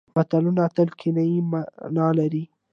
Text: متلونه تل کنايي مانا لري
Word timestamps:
متلونه 0.15 0.63
تل 0.75 0.89
کنايي 0.99 1.37
مانا 1.51 2.07
لري 2.17 2.43